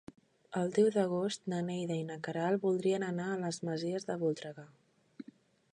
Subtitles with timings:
[0.61, 4.67] El deu d'agost na Neida i na Queralt voldrien anar a les Masies de Voltregà.